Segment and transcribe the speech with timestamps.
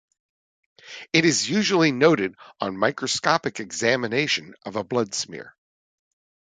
[1.13, 5.55] It is usually noted on microscopic examination of a blood smear.